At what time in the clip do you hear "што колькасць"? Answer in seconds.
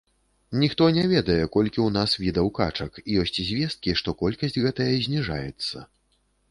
4.01-4.61